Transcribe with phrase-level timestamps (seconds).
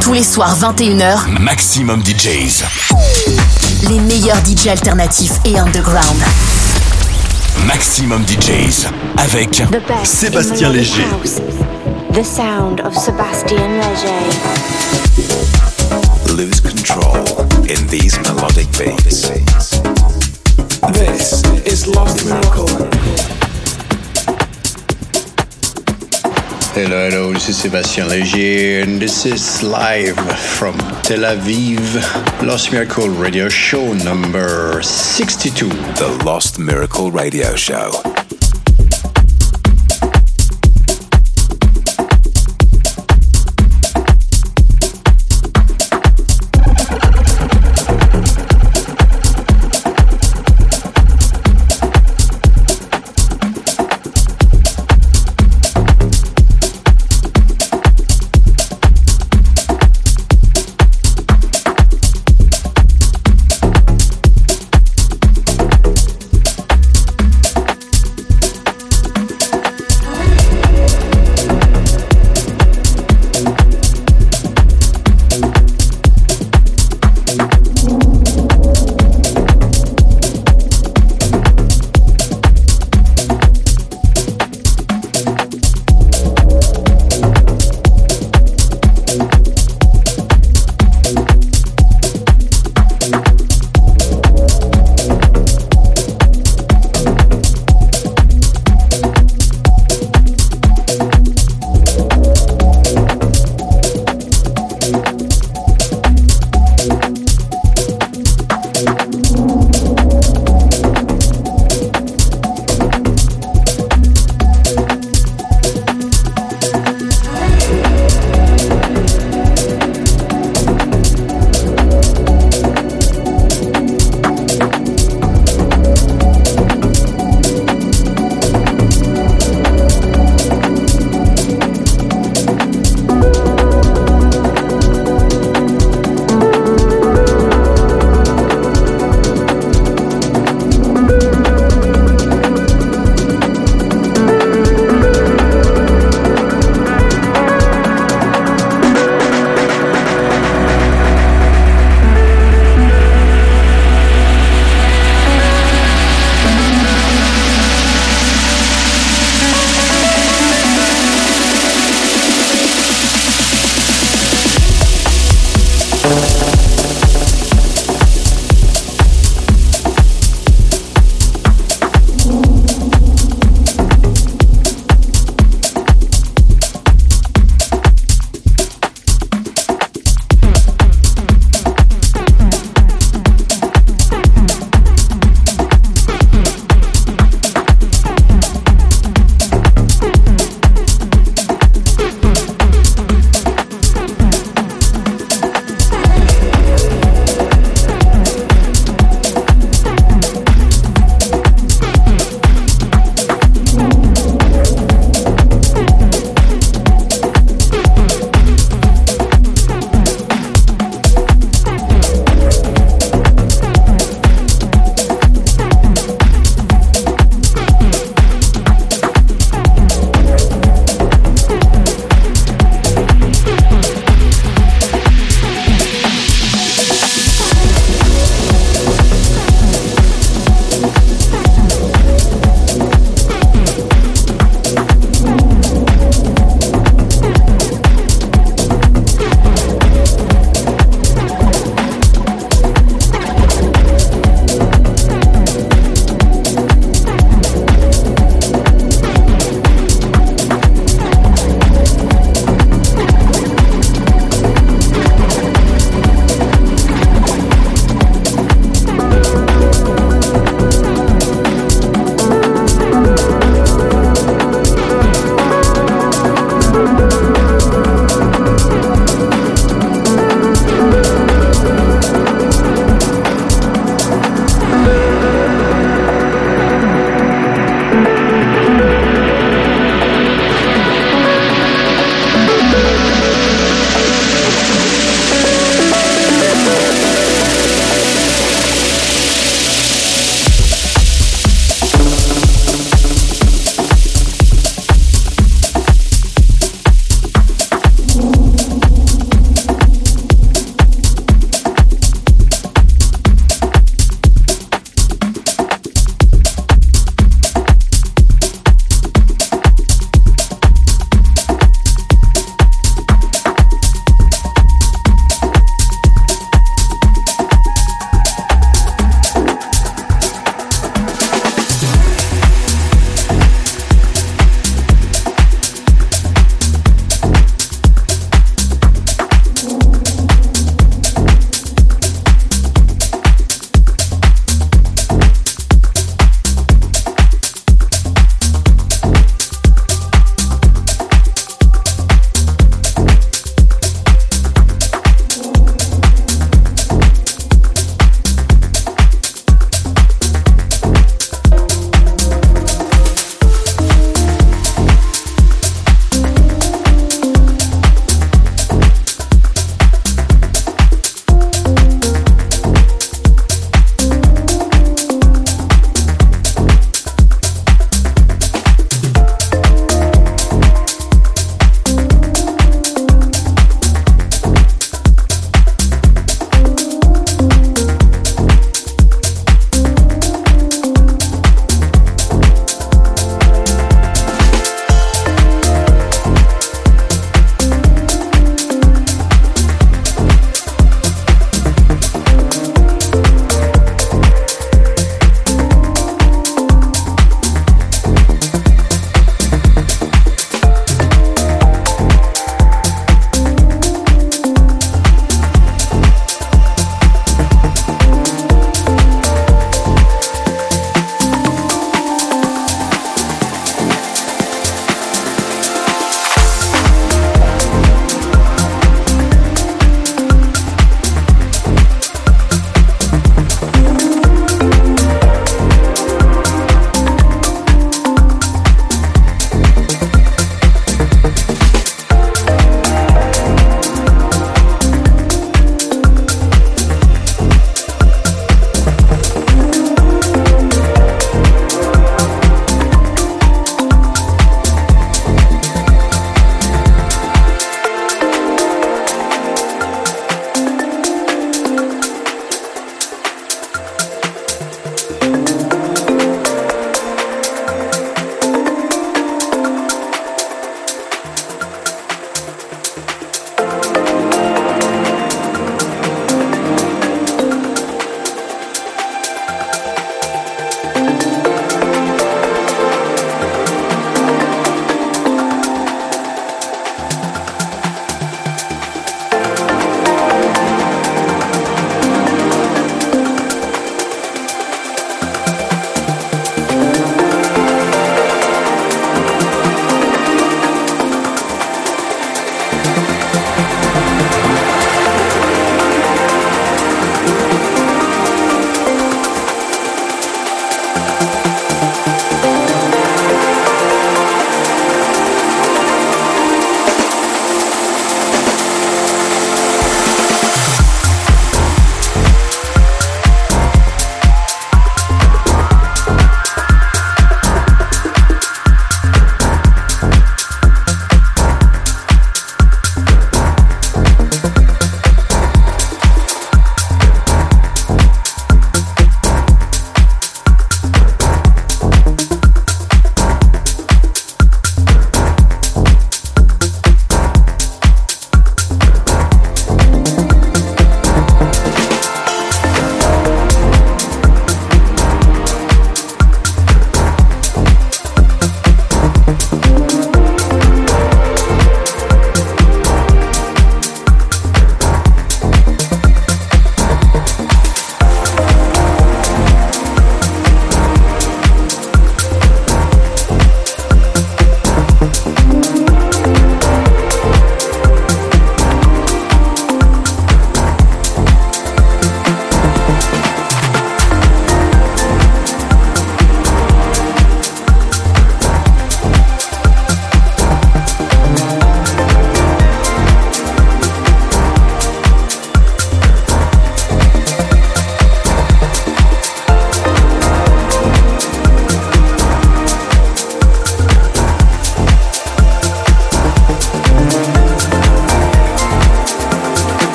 [0.00, 2.64] Tous les soirs 21h, Maximum DJs.
[3.88, 6.22] les meilleurs DJ alternatifs et underground.
[7.66, 8.86] Maximum DJs.
[9.16, 9.62] Avec
[10.04, 11.02] Sébastien Léger.
[11.02, 11.40] house.
[12.12, 14.18] The sound of Sebastian Leger.
[16.36, 17.16] lose control
[17.68, 19.28] in these melodic beats.
[20.92, 23.37] This is Lost Miracle.
[26.80, 31.80] Hello, hello, this is Sebastian Leger, and this is live from Tel Aviv,
[32.46, 35.68] Lost Miracle Radio Show number 62.
[35.68, 38.17] The Lost Miracle Radio Show.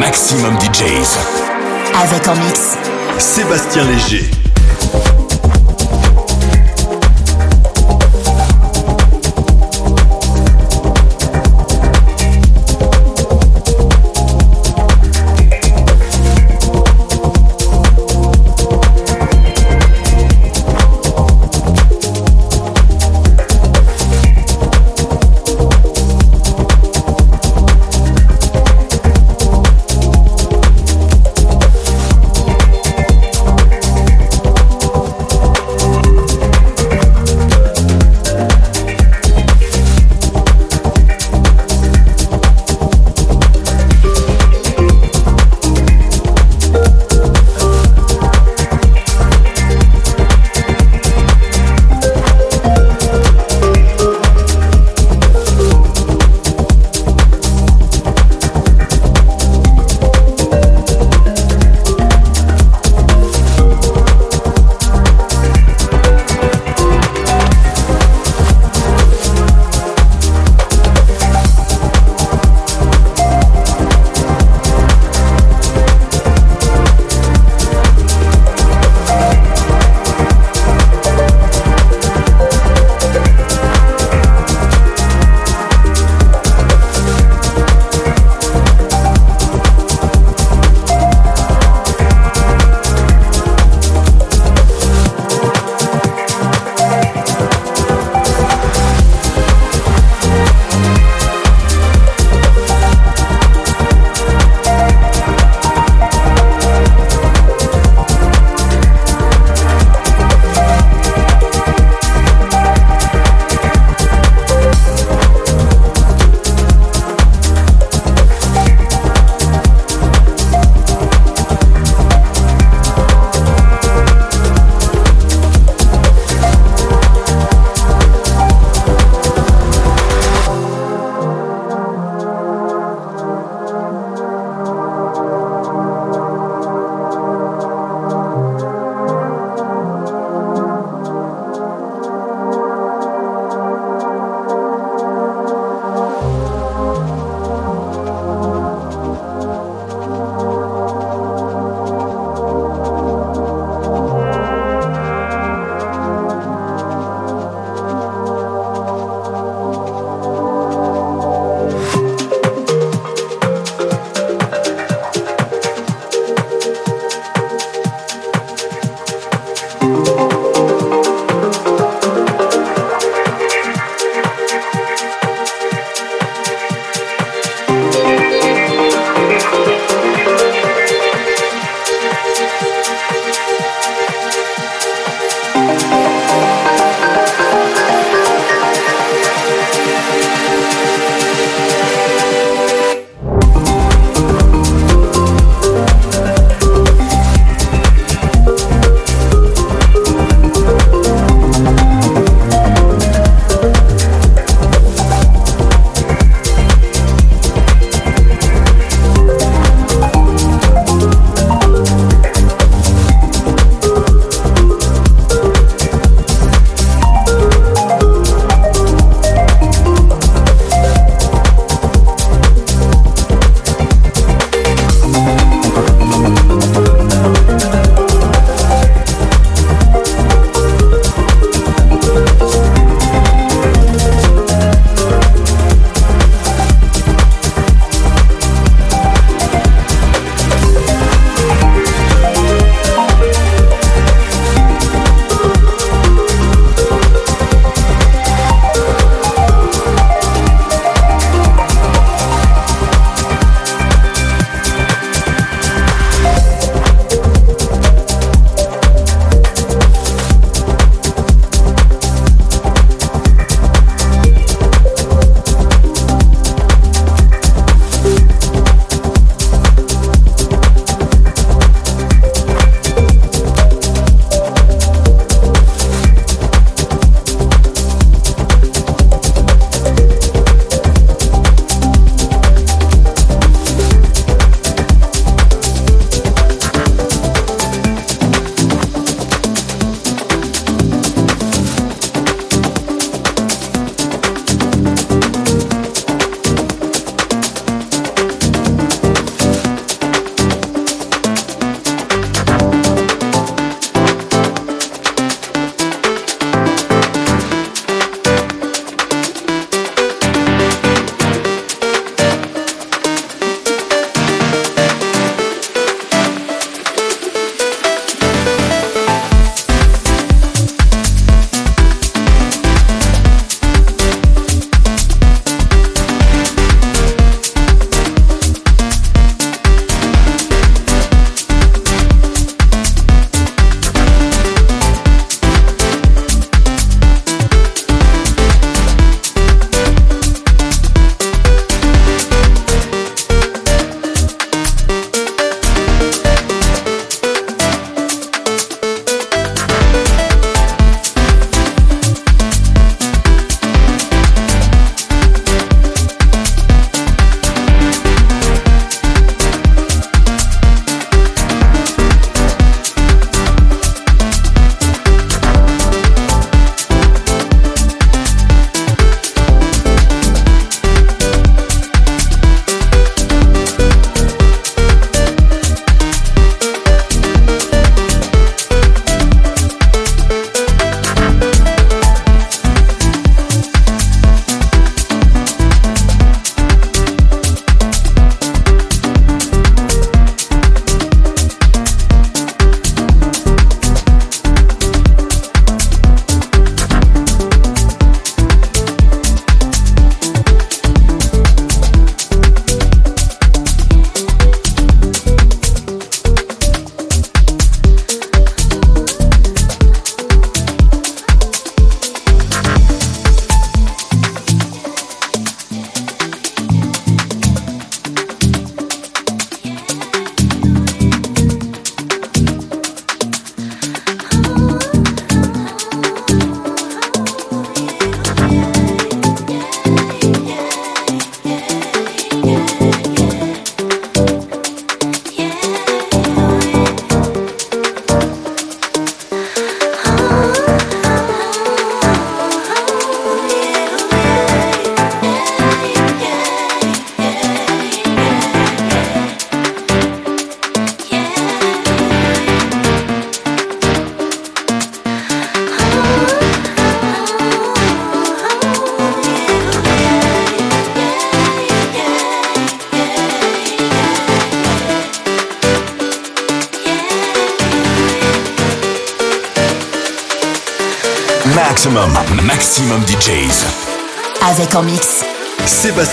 [0.00, 1.18] Maximum DJs.
[1.94, 2.78] Avec en mix.
[3.18, 4.39] Sébastien Léger.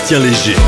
[0.08, 0.67] Sébastien Léger.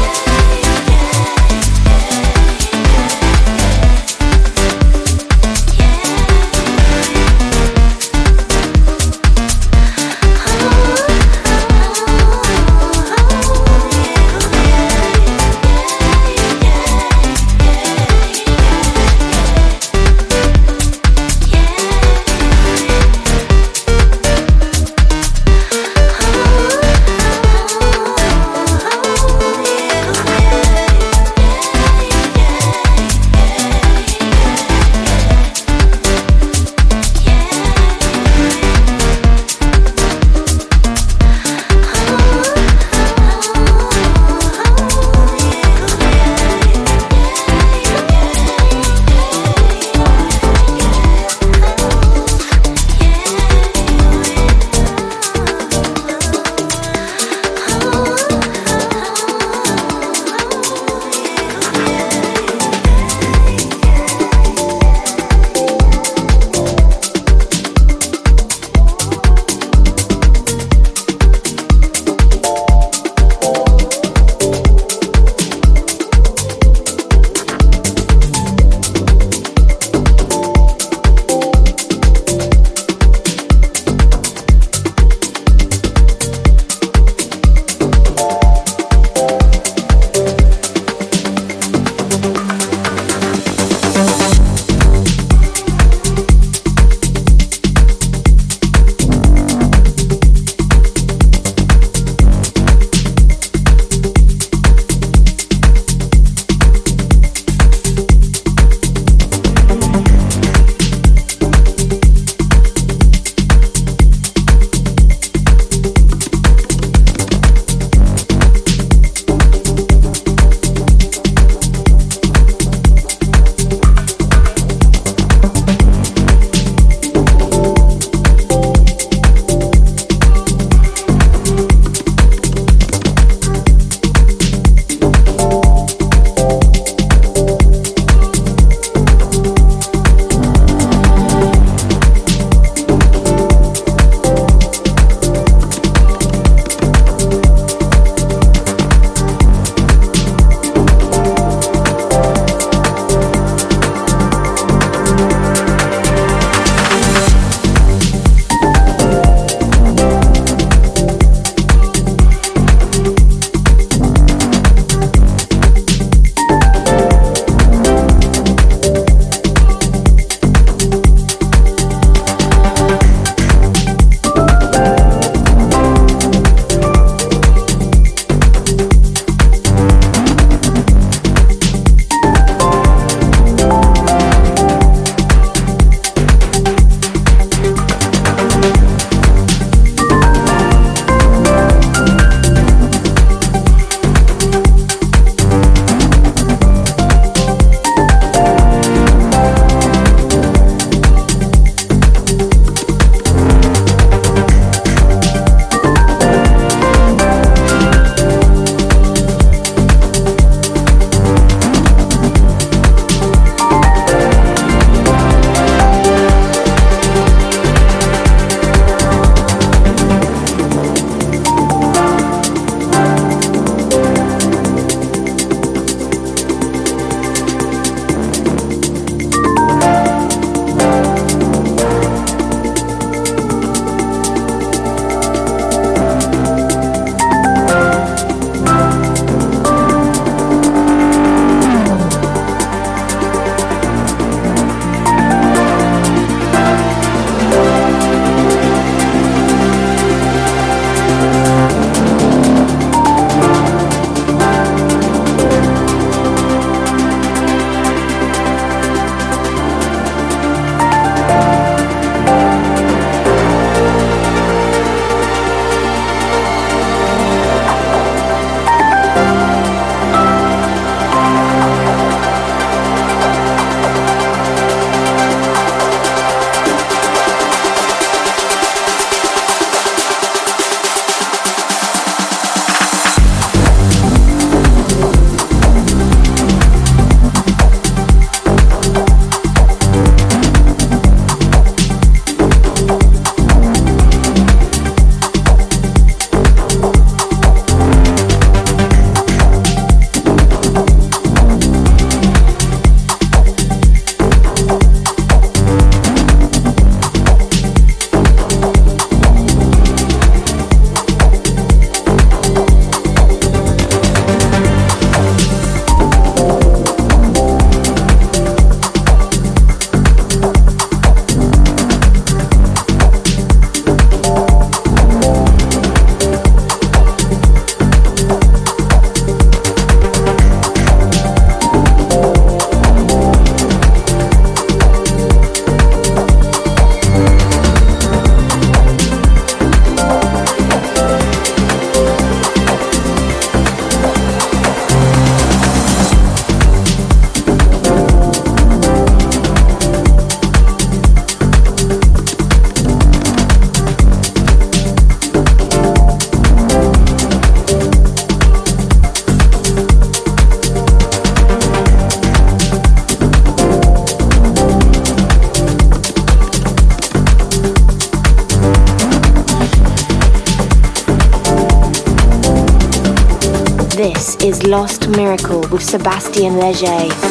[375.90, 377.29] Sebastian Leger.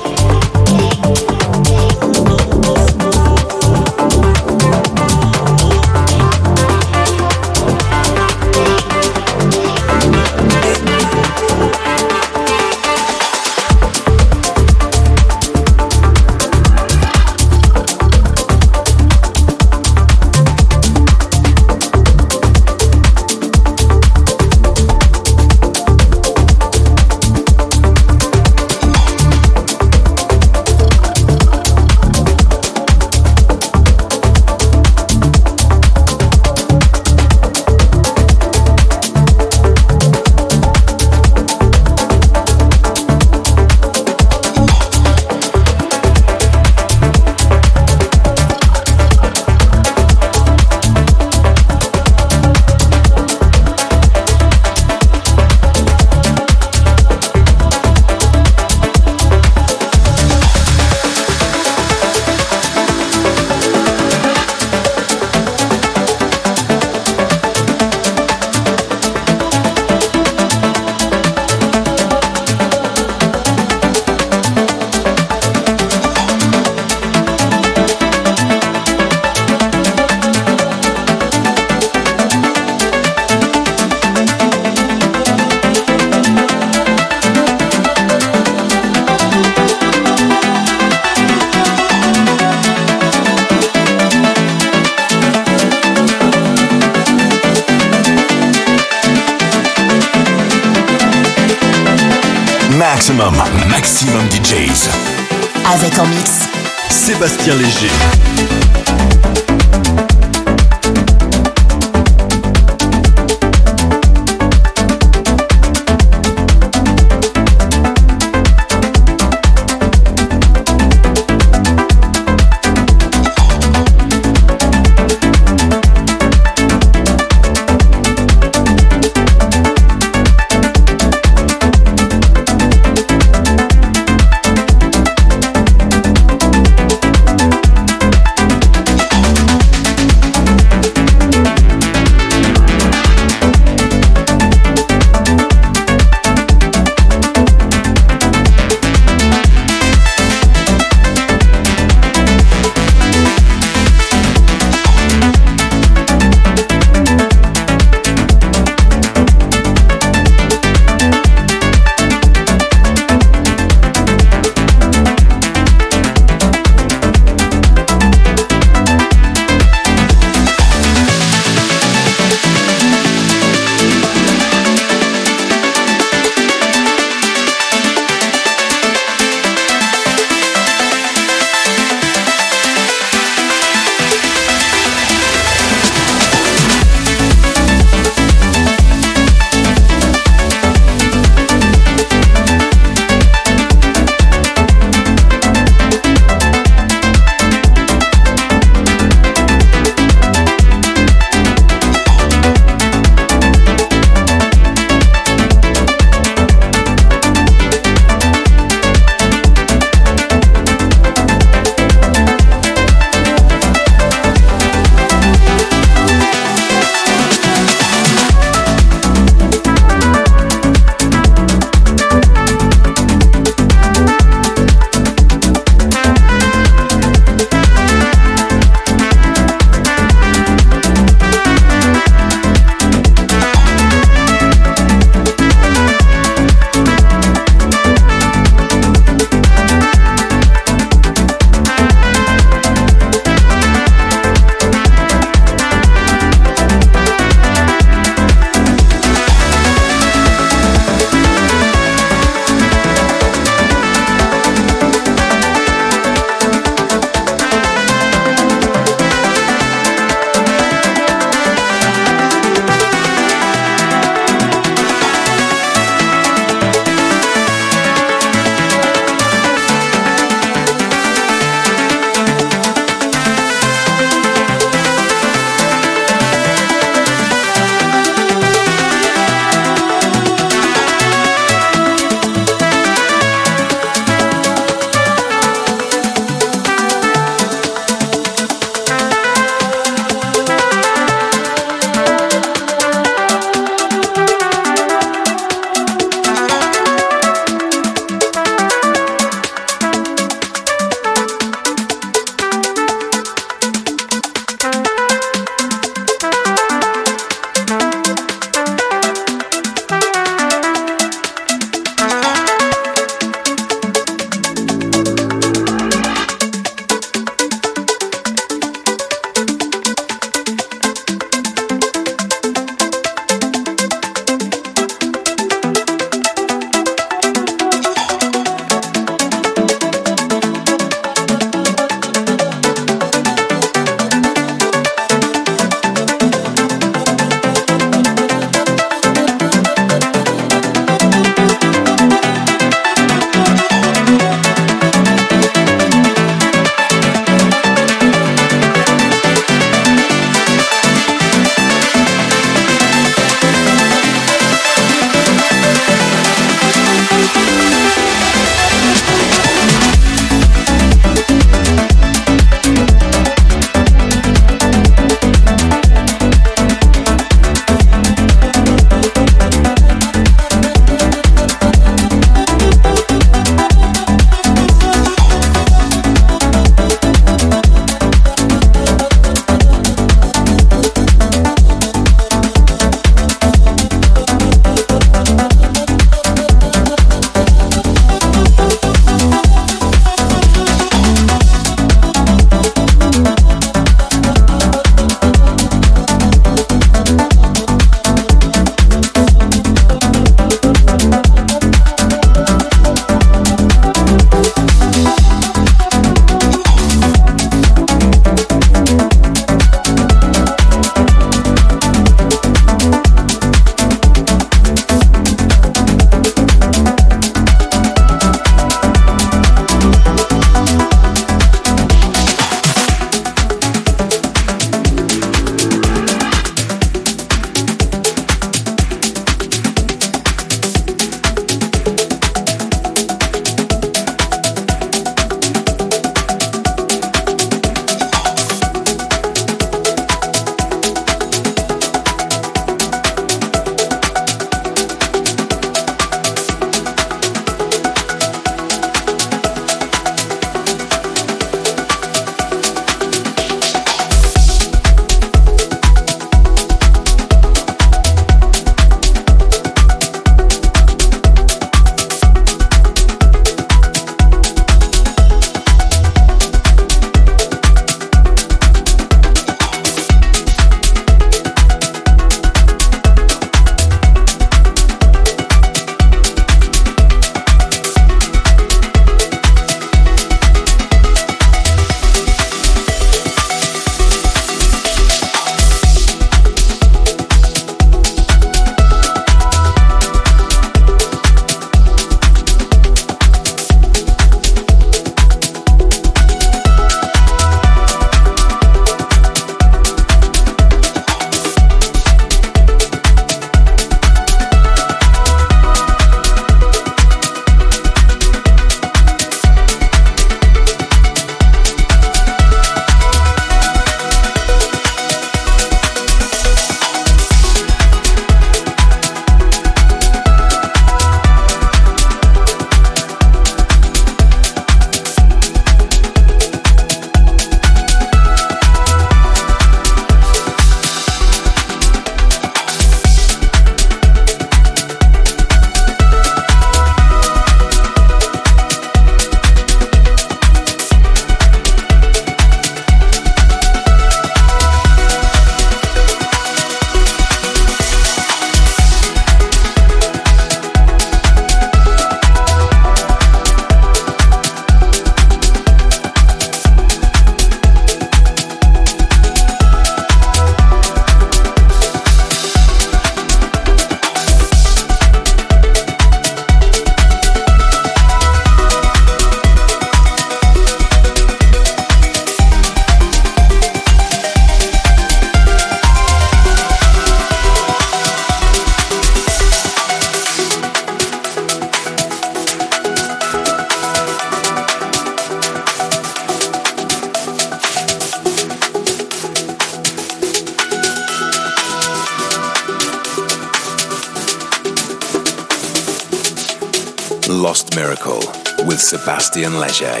[598.86, 600.00] Sebastian Leger.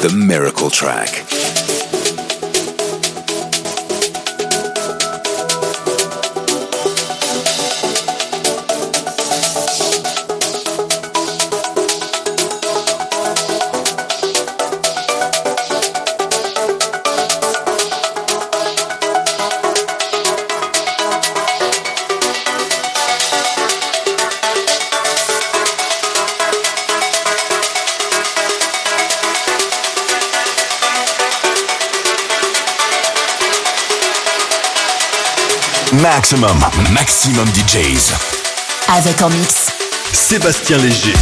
[0.00, 1.39] The Miracle Track.
[36.16, 36.58] Maximum,
[36.90, 38.12] maximum DJs.
[38.88, 39.68] Avec en mix.
[40.12, 41.14] Sébastien Léger.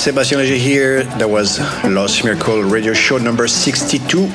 [0.00, 0.12] Yo.
[0.12, 1.04] Sébastien Léger here.
[1.18, 4.28] That was Lost Miracle Radio Show number 62,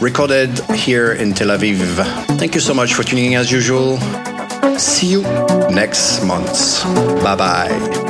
[0.00, 2.04] recorded here in Tel Aviv.
[2.38, 3.98] Thank you so much for tuning in as usual.
[4.78, 5.22] See you
[5.70, 6.84] next month.
[7.22, 8.01] Bye bye.